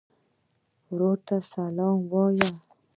ورور 0.91 1.17
ته 1.27 1.35
سلام 1.53 1.97
وایې. 2.11 2.49